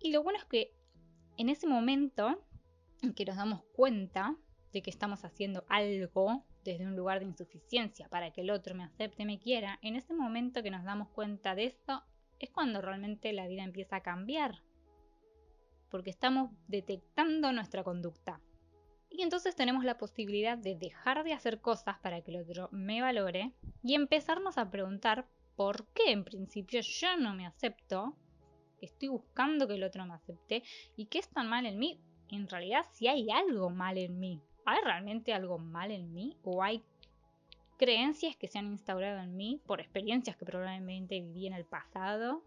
Y 0.00 0.12
lo 0.12 0.22
bueno 0.22 0.38
es 0.38 0.44
que 0.44 0.72
en 1.36 1.48
ese 1.48 1.66
momento 1.66 2.40
en 3.02 3.14
que 3.14 3.24
nos 3.24 3.36
damos 3.36 3.62
cuenta 3.74 4.36
de 4.72 4.82
que 4.82 4.90
estamos 4.90 5.24
haciendo 5.24 5.64
algo 5.68 6.44
desde 6.64 6.86
un 6.86 6.96
lugar 6.96 7.20
de 7.20 7.26
insuficiencia 7.26 8.08
para 8.08 8.32
que 8.32 8.42
el 8.42 8.50
otro 8.50 8.74
me 8.74 8.84
acepte, 8.84 9.24
me 9.24 9.38
quiera, 9.38 9.78
en 9.82 9.96
ese 9.96 10.14
momento 10.14 10.62
que 10.62 10.70
nos 10.70 10.84
damos 10.84 11.08
cuenta 11.08 11.54
de 11.54 11.64
esto 11.64 12.02
es 12.38 12.50
cuando 12.50 12.80
realmente 12.80 13.32
la 13.32 13.46
vida 13.46 13.62
empieza 13.62 13.96
a 13.96 14.02
cambiar. 14.02 14.62
Porque 15.90 16.10
estamos 16.10 16.50
detectando 16.68 17.52
nuestra 17.52 17.84
conducta. 17.84 18.40
Y 19.10 19.22
entonces 19.22 19.54
tenemos 19.54 19.84
la 19.84 19.98
posibilidad 19.98 20.58
de 20.58 20.74
dejar 20.74 21.24
de 21.24 21.32
hacer 21.32 21.60
cosas 21.60 21.98
para 22.00 22.20
que 22.22 22.32
el 22.32 22.42
otro 22.42 22.68
me 22.72 23.00
valore 23.00 23.52
y 23.82 23.94
empezarnos 23.94 24.58
a 24.58 24.70
preguntar 24.70 25.26
por 25.54 25.86
qué 25.94 26.10
en 26.10 26.24
principio 26.24 26.80
yo 26.80 27.16
no 27.16 27.34
me 27.34 27.46
acepto, 27.46 28.14
estoy 28.80 29.08
buscando 29.08 29.66
que 29.66 29.74
el 29.74 29.84
otro 29.84 30.04
me 30.04 30.14
acepte 30.14 30.62
y 30.96 31.06
qué 31.06 31.18
es 31.18 31.28
tan 31.28 31.48
mal 31.48 31.66
en 31.66 31.78
mí. 31.78 32.00
En 32.28 32.48
realidad, 32.48 32.84
si 32.92 33.06
hay 33.06 33.30
algo 33.30 33.70
mal 33.70 33.96
en 33.96 34.18
mí, 34.18 34.42
¿hay 34.64 34.80
realmente 34.82 35.32
algo 35.32 35.58
mal 35.58 35.92
en 35.92 36.12
mí? 36.12 36.36
¿O 36.42 36.62
hay 36.62 36.82
creencias 37.76 38.36
que 38.36 38.48
se 38.48 38.58
han 38.58 38.66
instaurado 38.66 39.20
en 39.20 39.36
mí 39.36 39.60
por 39.66 39.80
experiencias 39.80 40.36
que 40.36 40.44
probablemente 40.44 41.20
viví 41.20 41.46
en 41.46 41.54
el 41.54 41.64
pasado 41.64 42.42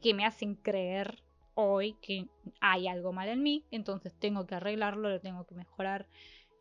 que 0.00 0.14
me 0.14 0.24
hacen 0.24 0.54
creer 0.54 1.22
hoy 1.54 1.94
que 2.00 2.26
hay 2.60 2.88
algo 2.88 3.12
mal 3.12 3.28
en 3.28 3.42
mí, 3.42 3.64
entonces 3.70 4.14
tengo 4.18 4.46
que 4.46 4.54
arreglarlo, 4.54 5.10
lo 5.10 5.20
tengo 5.20 5.44
que 5.44 5.54
mejorar 5.54 6.06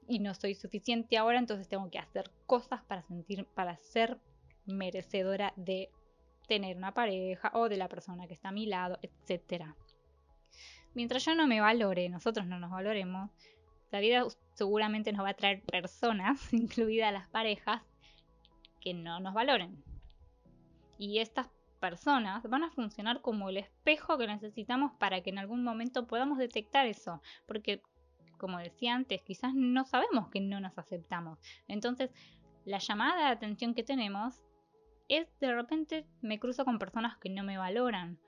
y 0.07 0.19
no 0.19 0.33
soy 0.33 0.55
suficiente 0.55 1.17
ahora, 1.17 1.39
entonces 1.39 1.69
tengo 1.69 1.89
que 1.89 1.99
hacer 1.99 2.31
cosas 2.45 2.81
para 2.83 3.03
sentir, 3.03 3.45
para 3.45 3.77
ser 3.77 4.17
merecedora 4.65 5.53
de 5.55 5.89
tener 6.47 6.75
una 6.75 6.93
pareja 6.93 7.51
o 7.53 7.69
de 7.69 7.77
la 7.77 7.87
persona 7.87 8.27
que 8.27 8.33
está 8.33 8.49
a 8.49 8.53
mi 8.53 8.65
lado, 8.65 8.99
etc. 9.01 9.65
Mientras 10.95 11.23
yo 11.23 11.35
no 11.35 11.47
me 11.47 11.61
valore, 11.61 12.09
nosotros 12.09 12.47
no 12.47 12.59
nos 12.59 12.71
valoremos, 12.71 13.29
la 13.91 13.99
vida 13.99 14.25
seguramente 14.59 15.13
nos 15.13 15.25
va 15.25 15.29
a 15.29 15.33
traer 15.33 15.61
personas, 15.63 16.53
incluidas 16.53 17.13
las 17.13 17.27
parejas, 17.29 17.81
que 18.81 18.93
no 18.93 19.19
nos 19.21 19.33
valoren. 19.33 19.81
Y 20.97 21.19
estas 21.19 21.47
personas 21.79 22.43
van 22.43 22.63
a 22.63 22.71
funcionar 22.71 23.21
como 23.21 23.47
el 23.49 23.57
espejo 23.57 24.17
que 24.17 24.27
necesitamos 24.27 24.91
para 24.99 25.21
que 25.21 25.29
en 25.29 25.39
algún 25.39 25.63
momento 25.63 26.07
podamos 26.07 26.37
detectar 26.37 26.85
eso. 26.87 27.21
Porque, 27.47 27.81
como 28.37 28.59
decía 28.59 28.95
antes, 28.95 29.21
quizás 29.21 29.53
no 29.53 29.85
sabemos 29.85 30.27
que 30.27 30.41
no 30.41 30.59
nos 30.59 30.77
aceptamos. 30.77 31.39
Entonces, 31.69 32.11
la 32.65 32.79
llamada 32.79 33.27
de 33.27 33.31
atención 33.31 33.73
que 33.73 33.83
tenemos 33.83 34.41
es 35.07 35.27
de 35.39 35.53
repente 35.53 36.05
me 36.21 36.37
cruzo 36.37 36.65
con 36.65 36.79
personas 36.79 37.17
que 37.17 37.29
no 37.29 37.43
me 37.43 37.57
valoran. 37.57 38.19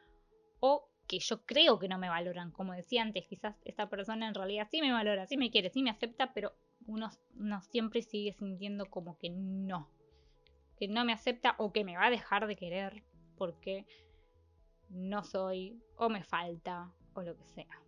O 0.61 0.87
que 1.11 1.19
yo 1.19 1.45
creo 1.45 1.77
que 1.77 1.89
no 1.89 1.97
me 1.97 2.07
valoran. 2.07 2.51
Como 2.51 2.71
decía 2.71 3.01
antes, 3.01 3.25
quizás 3.27 3.57
esta 3.65 3.89
persona 3.89 4.29
en 4.29 4.33
realidad 4.33 4.69
sí 4.71 4.79
me 4.79 4.93
valora, 4.93 5.27
sí 5.27 5.35
me 5.35 5.51
quiere, 5.51 5.69
sí 5.69 5.83
me 5.83 5.89
acepta, 5.89 6.31
pero 6.31 6.53
uno, 6.87 7.11
siempre 7.69 8.01
sigue 8.01 8.31
sintiendo 8.31 8.85
como 8.85 9.17
que 9.17 9.29
no. 9.29 9.89
Que 10.77 10.87
no 10.87 11.03
me 11.03 11.11
acepta 11.11 11.55
o 11.57 11.73
que 11.73 11.83
me 11.83 11.97
va 11.97 12.05
a 12.05 12.09
dejar 12.09 12.47
de 12.47 12.55
querer 12.55 13.03
porque 13.37 13.85
no 14.87 15.25
soy 15.25 15.83
o 15.97 16.07
me 16.07 16.23
falta 16.23 16.93
o 17.13 17.23
lo 17.23 17.35
que 17.35 17.43
sea. 17.43 17.83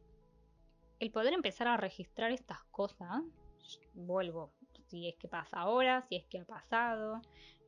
El 1.00 1.10
poder 1.10 1.32
empezar 1.32 1.70
a 1.70 1.77
registrar 1.77 2.34
estas 2.34 2.62
cosas, 2.72 3.24
vuelvo, 3.94 4.51
si 4.89 5.08
es 5.08 5.15
que 5.15 5.30
pasa 5.30 5.62
ahora, 5.62 6.01
si 6.10 6.18
es 6.18 6.25
que 6.25 6.39
ha 6.39 6.46
pasado, 6.46 7.22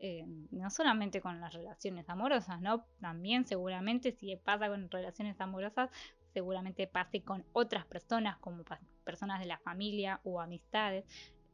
eh, 0.08 0.24
no 0.52 0.70
solamente 0.70 1.20
con 1.20 1.42
las 1.42 1.52
relaciones 1.52 2.08
amorosas, 2.10 2.62
¿no? 2.62 2.86
También 3.02 3.44
seguramente 3.44 4.12
si 4.12 4.36
pasa 4.36 4.68
con 4.68 4.92
relaciones 4.92 5.42
amorosas, 5.42 5.90
seguramente 6.32 6.86
pase 6.86 7.24
con 7.24 7.44
otras 7.54 7.88
personas 7.88 8.38
como 8.38 8.64
personas 9.04 9.40
de 9.40 9.48
la 9.48 9.58
familia 9.58 10.22
o 10.24 10.40
amistades. 10.40 11.06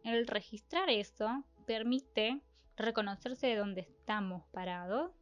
El 0.03 0.27
registrar 0.27 0.89
eso 0.89 1.46
permite 1.65 2.41
reconocerse 2.75 3.48
de 3.48 3.55
dónde 3.55 3.81
estamos 3.81 4.43
parados 4.51 5.13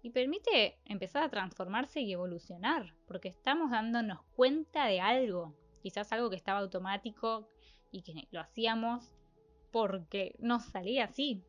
y 0.00 0.08
permite 0.08 0.78
empezar 0.86 1.24
a 1.24 1.28
transformarse 1.28 2.00
y 2.00 2.10
evolucionar, 2.14 2.94
porque 3.06 3.28
estamos 3.28 3.70
dándonos 3.70 4.22
cuenta 4.34 4.86
de 4.86 5.02
algo, 5.02 5.54
quizás 5.82 6.10
algo 6.10 6.30
que 6.30 6.36
estaba 6.36 6.60
automático 6.60 7.50
y 7.90 8.00
que 8.00 8.28
lo 8.30 8.40
hacíamos 8.40 9.12
porque 9.70 10.36
nos 10.38 10.64
salía 10.64 11.04
así, 11.04 11.44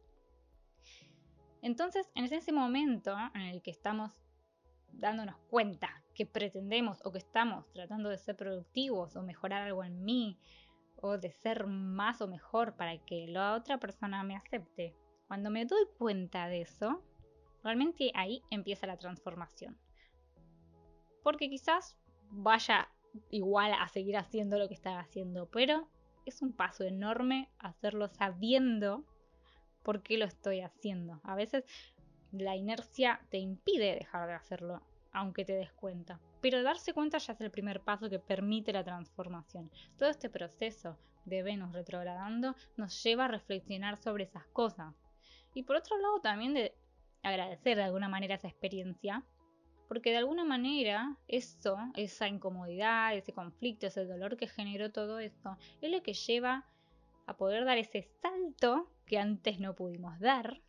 entonces, 1.62 2.10
en 2.16 2.26
ese 2.26 2.52
momento 2.52 3.16
en 3.36 3.42
el 3.42 3.62
que 3.62 3.72
estamos 3.72 4.12
dándonos 4.92 5.38
cuenta 5.50 6.04
que 6.14 6.26
pretendemos 6.26 7.00
o 7.06 7.12
que 7.12 7.20
estamos 7.20 7.72
tratando 7.72 8.10
de 8.10 8.18
ser 8.18 8.36
productivos 8.36 9.16
o 9.16 9.24
mejorar 9.24 9.64
algo 9.64 9.84
en 9.84 10.04
mí 10.04 10.38
o 10.98 11.18
de 11.18 11.32
ser 11.32 11.68
más 11.68 12.22
o 12.22 12.28
mejor 12.28 12.76
para 12.76 12.98
que 12.98 13.28
la 13.28 13.56
otra 13.56 13.80
persona 13.80 14.24
me 14.24 14.36
acepte, 14.36 14.96
cuando 15.28 15.50
me 15.50 15.66
doy 15.66 15.86
cuenta 15.98 16.48
de 16.48 16.62
eso, 16.62 17.04
realmente 17.64 18.12
ahí 18.14 18.44
empieza 18.50 18.88
la 18.88 18.98
transformación. 18.98 19.78
Porque 21.24 21.50
quizás 21.50 21.98
vaya 22.30 22.90
igual 23.30 23.74
a 23.74 23.88
seguir 23.88 24.18
haciendo 24.18 24.58
lo 24.58 24.68
que 24.68 24.74
estaba 24.74 25.00
haciendo, 25.00 25.50
pero 25.50 25.88
es 26.26 26.42
un 26.42 26.54
paso 26.54 26.84
enorme 26.84 27.50
hacerlo 27.60 28.08
sabiendo 28.10 29.06
por 29.84 30.02
qué 30.02 30.18
lo 30.18 30.26
estoy 30.26 30.62
haciendo. 30.62 31.20
A 31.24 31.36
veces 31.36 31.66
la 32.32 32.56
inercia 32.56 33.22
te 33.30 33.38
impide 33.38 33.96
dejar 33.96 34.28
de 34.28 34.34
hacerlo, 34.34 34.82
aunque 35.12 35.46
te 35.46 35.54
des 35.54 35.72
cuenta. 35.74 36.20
Pero 36.42 36.64
darse 36.64 36.94
cuenta 36.94 37.18
ya 37.18 37.34
es 37.34 37.42
el 37.42 37.52
primer 37.52 37.82
paso 37.82 38.10
que 38.10 38.20
permite 38.20 38.74
la 38.74 38.84
transformación. 38.84 39.70
Todo 39.98 40.10
este 40.10 40.30
proceso 40.30 40.98
de 41.26 41.44
Venus 41.44 41.74
retrogradando 41.74 42.56
nos 42.78 43.04
lleva 43.04 43.26
a 43.26 43.30
reflexionar 43.30 43.98
sobre 43.98 44.24
esas 44.24 44.46
cosas. 44.48 44.94
Y 45.54 45.64
por 45.64 45.76
otro 45.76 45.98
lado 45.98 46.20
también 46.22 46.54
de 46.54 46.74
agradecer 47.24 47.78
de 47.78 47.84
alguna 47.84 48.10
manera 48.10 48.36
esa 48.36 48.48
experiencia, 48.48 49.24
porque 49.88 50.12
de 50.12 50.18
alguna 50.18 50.46
manera 50.46 51.18
eso, 51.28 51.78
esa 51.96 52.28
incomodidad, 52.28 53.14
ese 53.14 53.34
conflicto, 53.34 53.88
ese 53.88 54.06
dolor 54.06 54.38
que 54.38 54.48
generó 54.48 54.92
todo 54.92 55.20
esto, 55.20 55.58
es 55.82 55.92
lo 55.92 56.02
que 56.02 56.14
lleva 56.14 56.66
a 57.32 57.38
poder 57.38 57.66
dar 57.66 57.78
ese 57.78 58.04
salto 58.22 58.92
que 59.06 59.18
antes 59.18 59.60
no 59.60 59.76
pudimos 59.76 60.20
dar 60.20 60.62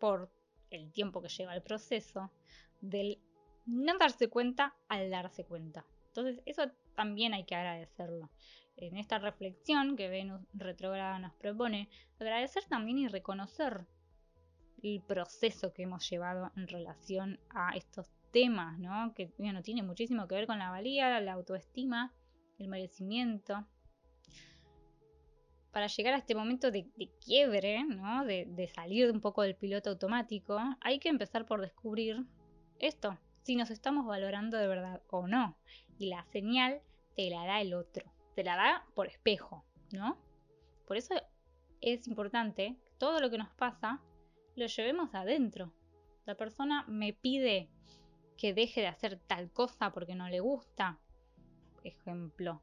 por 0.00 0.30
el 0.70 0.90
tiempo 0.92 1.22
que 1.22 1.28
lleva 1.28 1.54
el 1.54 1.62
proceso 1.62 2.32
del 2.80 3.18
no 3.66 3.96
darse 3.98 4.28
cuenta 4.28 4.74
al 4.88 5.10
darse 5.10 5.44
cuenta. 5.44 5.84
Entonces 6.08 6.42
eso 6.46 6.70
también 6.94 7.34
hay 7.34 7.44
que 7.44 7.54
agradecerlo. 7.54 8.30
En 8.76 8.96
esta 8.96 9.18
reflexión 9.18 9.96
que 9.96 10.08
Venus 10.08 10.40
retrógrada 10.54 11.18
nos 11.18 11.34
propone, 11.34 11.88
agradecer 12.18 12.64
también 12.64 12.98
y 12.98 13.08
reconocer 13.08 13.86
el 14.82 15.02
proceso 15.02 15.72
que 15.72 15.84
hemos 15.84 16.08
llevado 16.08 16.50
en 16.56 16.66
relación 16.66 17.38
a 17.50 17.76
estos 17.76 18.10
temas, 18.32 18.78
¿no? 18.78 19.14
Que 19.14 19.32
bueno, 19.38 19.62
tiene 19.62 19.82
muchísimo 19.82 20.26
que 20.26 20.34
ver 20.34 20.46
con 20.46 20.58
la 20.58 20.70
valía, 20.70 21.20
la 21.20 21.34
autoestima, 21.34 22.12
el 22.58 22.68
merecimiento, 22.68 23.66
para 25.72 25.86
llegar 25.86 26.14
a 26.14 26.18
este 26.18 26.34
momento 26.34 26.70
de, 26.70 26.86
quiebre, 27.24 27.82
¿no? 27.84 28.24
de, 28.24 28.46
de 28.46 28.68
salir 28.68 29.10
un 29.10 29.20
poco 29.20 29.42
del 29.42 29.56
piloto 29.56 29.90
automático, 29.90 30.58
hay 30.80 30.98
que 30.98 31.08
empezar 31.08 31.46
por 31.46 31.60
descubrir 31.60 32.24
esto, 32.78 33.18
si 33.42 33.56
nos 33.56 33.70
estamos 33.70 34.06
valorando 34.06 34.58
de 34.58 34.68
verdad 34.68 35.02
o 35.08 35.26
no. 35.26 35.56
Y 35.98 36.06
la 36.06 36.24
señal 36.26 36.80
te 37.14 37.30
la 37.30 37.44
da 37.46 37.60
el 37.60 37.74
otro, 37.74 38.04
te 38.34 38.44
la 38.44 38.56
da 38.56 38.86
por 38.94 39.06
espejo, 39.06 39.64
¿no? 39.92 40.18
Por 40.86 40.96
eso 40.96 41.14
es 41.80 42.06
importante 42.06 42.76
que 42.84 42.92
todo 42.98 43.20
lo 43.20 43.30
que 43.30 43.38
nos 43.38 43.50
pasa 43.54 44.00
lo 44.56 44.66
llevemos 44.66 45.14
adentro. 45.14 45.72
La 46.26 46.36
persona 46.36 46.84
me 46.86 47.12
pide 47.12 47.68
que 48.36 48.54
deje 48.54 48.80
de 48.80 48.88
hacer 48.88 49.18
tal 49.26 49.50
cosa 49.50 49.92
porque 49.92 50.14
no 50.14 50.28
le 50.28 50.40
gusta. 50.40 50.98
Ejemplo, 51.82 52.62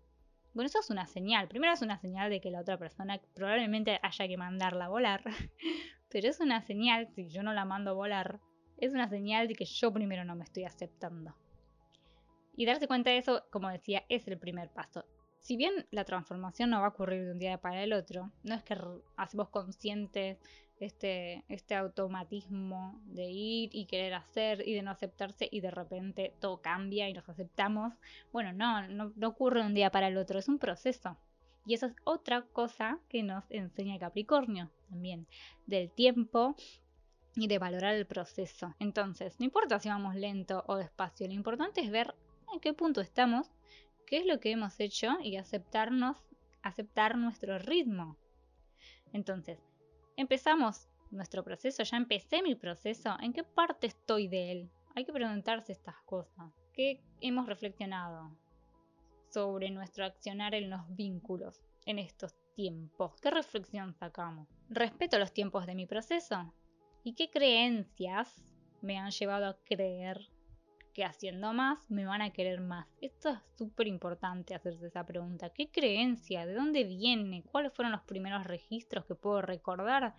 bueno, 0.54 0.68
eso 0.68 0.80
es 0.80 0.90
una 0.90 1.06
señal. 1.06 1.48
Primero 1.48 1.74
es 1.74 1.82
una 1.82 2.00
señal 2.00 2.30
de 2.30 2.42
que 2.42 2.52
la 2.52 2.62
otra 2.62 2.78
persona 2.78 3.20
probablemente 3.34 4.00
haya 4.02 4.28
que 4.28 4.38
mandarla 4.38 4.86
a 4.86 4.90
volar. 4.90 5.24
Pero 6.10 6.28
es 6.28 6.40
una 6.40 6.62
señal, 6.62 7.08
si 7.14 7.30
yo 7.30 7.44
no 7.44 7.54
la 7.54 7.66
mando 7.66 7.92
a 7.92 7.94
volar, 7.94 8.40
es 8.78 8.94
una 8.94 9.08
señal 9.10 9.48
de 9.48 9.56
que 9.56 9.66
yo 9.66 9.94
primero 9.94 10.26
no 10.26 10.36
me 10.36 10.44
estoy 10.44 10.66
aceptando. 10.66 11.36
Y 12.56 12.66
darse 12.66 12.88
cuenta 12.88 13.12
de 13.12 13.20
eso, 13.20 13.46
como 13.52 13.70
decía, 13.70 14.04
es 14.10 14.28
el 14.28 14.38
primer 14.40 14.70
paso. 14.70 15.06
si 15.40 15.56
bien 15.56 15.88
la 15.92 16.04
transformación 16.04 16.70
no 16.70 16.82
va 16.82 16.88
a 16.88 16.90
ocurrir 16.90 17.24
de 17.24 17.32
un 17.32 17.40
día 17.40 17.62
para 17.62 17.82
el 17.82 17.94
otro, 17.94 18.32
no 18.44 18.56
es 18.56 18.64
que 18.64 18.78
hacemos 19.16 19.50
conscientes 19.50 20.38
este, 20.80 21.44
este 21.50 21.76
automatismo 21.76 23.00
de 23.06 23.30
ir 23.30 23.70
y 23.74 23.86
querer 23.86 24.14
hacer 24.14 24.66
y 24.68 24.74
de 24.74 24.82
no 24.82 24.92
aceptarse 24.92 25.48
y 25.52 25.60
de 25.60 25.72
repente 25.72 26.34
todo 26.40 26.62
cambia 26.62 27.10
y 27.10 27.14
nos 27.14 27.28
aceptamos. 27.28 27.94
Bueno, 28.32 28.54
no, 28.54 28.88
no, 28.88 29.28
ocurre 29.28 29.62
un 29.62 29.74
día 29.74 29.92
para 29.92 30.08
el 30.08 30.18
otro, 30.18 30.40
es 30.40 30.48
un 30.48 30.60
proceso. 30.60 31.18
Y 31.66 31.74
eso 31.74 31.86
es 31.86 31.96
otra 32.06 32.44
cosa 32.54 33.00
que 33.10 33.22
nos 33.24 33.44
enseña 33.52 34.00
Capricornio 34.00 34.72
también, 34.90 35.28
del 35.68 35.92
tiempo 35.92 36.56
y 37.36 37.48
de 37.48 37.60
valorar 37.60 37.94
el 37.96 38.08
proceso. 38.08 38.74
Entonces, 38.80 39.40
no 39.40 39.46
importa 39.46 39.80
si 39.80 39.90
vamos 39.90 40.16
lento 40.16 40.64
o 40.68 40.78
despacio, 40.78 41.28
lo 41.28 41.34
importante 41.34 41.82
es 41.82 41.92
ver 41.92 42.16
en 42.54 42.60
qué 42.60 42.74
punto 42.74 43.02
estamos, 43.02 43.52
qué 44.08 44.18
es 44.18 44.26
lo 44.26 44.40
que 44.40 44.52
hemos 44.52 44.80
hecho 44.80 45.18
y 45.22 45.36
aceptarnos, 45.36 46.18
aceptar 46.64 47.18
nuestro 47.18 47.60
ritmo. 47.60 48.18
Entonces, 49.14 49.60
empezamos 50.20 50.90
nuestro 51.12 51.46
proceso, 51.46 51.82
ya 51.82 51.96
empecé 51.96 52.44
mi 52.44 52.54
proceso, 52.54 53.16
¿en 53.22 53.32
qué 53.32 53.44
parte 53.44 53.88
estoy 53.88 54.28
de 54.28 54.52
él? 54.52 54.72
Hay 54.94 55.06
que 55.06 55.14
preguntarse 55.14 55.72
estas 55.72 55.96
cosas. 56.02 56.52
¿Qué 56.74 57.02
hemos 57.22 57.48
reflexionado 57.48 58.38
sobre 59.30 59.70
nuestro 59.72 60.04
accionar 60.04 60.54
en 60.56 60.70
los 60.70 60.82
vínculos 60.94 61.62
en 61.86 62.00
estos 62.00 62.36
tiempos? 62.54 63.14
¿Qué 63.22 63.32
reflexión 63.32 63.94
sacamos? 63.94 64.50
¿Respeto 64.68 65.18
los 65.20 65.32
tiempos 65.32 65.66
de 65.66 65.76
mi 65.76 65.86
proceso? 65.86 66.54
¿Y 67.04 67.14
qué 67.14 67.30
creencias 67.30 68.44
me 68.82 68.98
han 68.98 69.12
llevado 69.12 69.48
a 69.48 69.58
creer 69.64 70.30
que 70.94 71.04
haciendo 71.04 71.54
más 71.54 71.90
me 71.90 72.06
van 72.06 72.22
a 72.22 72.32
querer 72.32 72.62
más? 72.62 72.88
Esto 73.02 73.30
es 73.30 73.40
súper 73.58 73.88
importante 73.88 74.56
hacerse 74.56 74.88
esa 74.88 75.06
pregunta. 75.06 75.50
¿Qué 75.50 75.70
creencia? 75.70 76.46
¿De 76.46 76.54
dónde 76.54 76.84
viene? 76.84 77.44
¿Cuáles 77.44 77.74
fueron 77.74 77.92
los 77.92 78.02
primeros 78.02 78.46
registros 78.46 79.06
que 79.06 79.16
puedo 79.16 79.42
recordar 79.42 80.16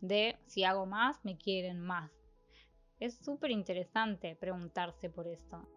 de 0.00 0.36
si 0.46 0.64
hago 0.64 0.86
más 0.86 1.24
me 1.24 1.36
quieren 1.36 1.80
más? 1.80 2.10
Es 3.00 3.16
súper 3.18 3.50
interesante 3.50 4.36
preguntarse 4.36 5.10
por 5.10 5.26
esto. 5.26 5.68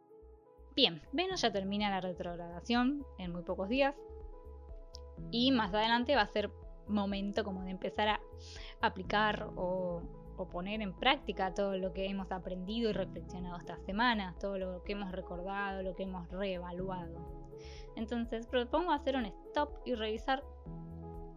Bien, 0.76 1.02
Venus 1.12 1.42
ya 1.42 1.52
termina 1.52 1.90
la 1.90 2.02
retrogradación 2.02 3.04
en 3.18 3.32
muy 3.32 3.42
pocos 3.42 3.68
días 3.68 3.96
y 5.32 5.52
más 5.52 5.74
adelante 5.74 6.16
va 6.16 6.22
a 6.22 6.28
ser 6.28 6.52
momento 6.88 7.44
como 7.44 7.64
de 7.64 7.72
empezar 7.72 8.08
a 8.08 8.22
aplicar 8.82 9.50
o 9.56 10.02
o 10.38 10.48
poner 10.48 10.82
en 10.82 10.94
práctica 10.94 11.54
todo 11.54 11.78
lo 11.78 11.94
que 11.94 12.06
hemos 12.06 12.32
aprendido 12.32 12.90
y 12.90 12.94
reflexionado 12.94 13.58
esta 13.58 13.78
semana, 13.80 14.36
todo 14.40 14.58
lo 14.58 14.84
que 14.84 14.94
hemos 14.94 15.12
recordado, 15.12 15.84
lo 15.84 15.96
que 15.96 16.04
hemos 16.04 16.30
reevaluado. 16.30 17.48
Entonces 17.96 18.46
propongo 18.48 18.92
hacer 18.92 19.16
un 19.16 19.26
stop 19.26 19.72
y 19.86 19.96
revisar 19.96 20.44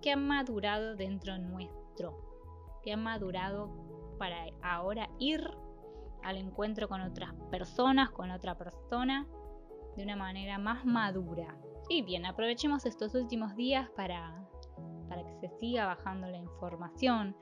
qué 0.02 0.12
ha 0.12 0.16
madurado 0.16 0.94
dentro 0.96 1.38
nuestro, 1.38 2.80
qué 2.82 2.92
ha 2.92 2.96
madurado 2.96 3.70
para 4.18 4.46
ahora 4.62 5.08
ir 5.18 5.50
al 6.22 6.36
encuentro 6.36 6.88
con 6.88 7.00
otras 7.00 7.32
personas, 7.50 8.10
con 8.10 8.30
otra 8.30 8.56
persona, 8.58 9.26
de 9.96 10.02
una 10.02 10.16
manera 10.16 10.58
más 10.58 10.84
madura. 10.84 11.56
Y 11.88 12.02
bien, 12.02 12.26
aprovechemos 12.26 12.86
estos 12.86 13.14
últimos 13.14 13.56
días 13.56 13.88
para, 13.96 14.46
para 15.08 15.24
que 15.24 15.34
se 15.36 15.48
siga 15.58 15.86
bajando 15.86 16.28
la 16.28 16.36
información, 16.36 17.34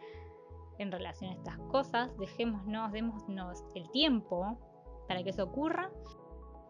en 0.78 0.92
relación 0.92 1.30
a 1.30 1.34
estas 1.34 1.58
cosas, 1.70 2.16
dejémonos, 2.18 2.92
démonos 2.92 3.64
el 3.74 3.90
tiempo 3.90 4.58
para 5.06 5.22
que 5.22 5.30
eso 5.30 5.44
ocurra. 5.44 5.90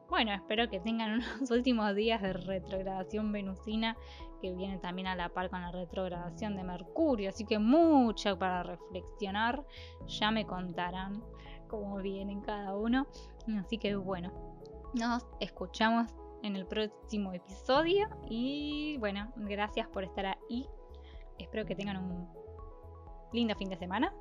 Bueno, 0.08 0.32
espero 0.32 0.68
que 0.70 0.80
tengan 0.80 1.20
unos 1.38 1.50
últimos 1.50 1.94
días 1.94 2.22
de 2.22 2.32
retrogradación 2.32 3.30
venusina 3.32 3.96
que 4.40 4.52
viene 4.52 4.78
también 4.78 5.08
a 5.08 5.16
la 5.16 5.28
par 5.28 5.50
con 5.50 5.60
la 5.60 5.72
retrogradación 5.72 6.56
de 6.56 6.62
Mercurio, 6.62 7.28
así 7.28 7.44
que 7.44 7.58
mucho 7.58 8.38
para 8.38 8.62
reflexionar, 8.62 9.64
ya 10.06 10.30
me 10.30 10.46
contarán 10.46 11.22
cómo 11.68 11.96
vienen 11.96 12.40
cada 12.40 12.76
uno, 12.76 13.06
así 13.58 13.78
que 13.78 13.96
bueno, 13.96 14.32
nos 14.94 15.26
escuchamos 15.40 16.06
en 16.42 16.54
el 16.54 16.66
próximo 16.66 17.32
episodio 17.32 18.08
y 18.30 18.96
bueno, 18.98 19.32
gracias 19.36 19.88
por 19.88 20.04
estar 20.04 20.26
ahí, 20.26 20.66
espero 21.38 21.66
que 21.66 21.74
tengan 21.74 21.96
un 21.96 22.28
lindo 23.32 23.54
fin 23.56 23.68
de 23.68 23.76
semana. 23.76 24.12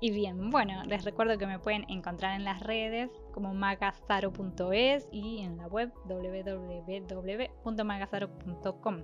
Y 0.00 0.12
bien, 0.12 0.50
bueno, 0.50 0.84
les 0.84 1.04
recuerdo 1.04 1.36
que 1.38 1.46
me 1.46 1.58
pueden 1.58 1.84
encontrar 1.90 2.36
en 2.36 2.44
las 2.44 2.60
redes 2.60 3.10
como 3.32 3.52
magazaro.es 3.52 5.08
y 5.10 5.40
en 5.40 5.56
la 5.56 5.66
web 5.66 5.92
www.magazaro.com. 6.04 9.02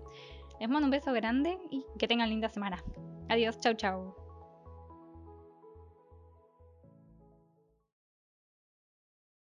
Les 0.61 0.69
mando 0.69 0.87
un 0.87 0.93
beso 0.93 1.13
grande 1.13 1.59
y 1.71 1.85
que 1.99 2.07
tengan 2.07 2.31
linda 2.31 2.49
semana. 2.49 2.81
Adiós, 3.29 3.59
chau 3.59 3.75
chau. 3.75 4.24